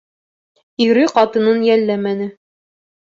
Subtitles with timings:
[0.85, 2.31] —Ире ҡатынын йөпләмәне.